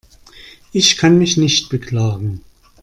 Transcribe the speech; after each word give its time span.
Ich 0.71 0.97
kann 0.97 1.19
mich 1.19 1.37
nicht 1.37 1.69
beklagen. 1.69 2.41